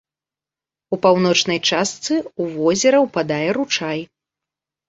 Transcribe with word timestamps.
У 0.95 0.97
паўночнай 1.03 1.59
частцы 1.69 2.13
ў 2.21 2.43
возера 2.57 2.97
ўпадае 3.05 3.47
ручай. 3.59 3.99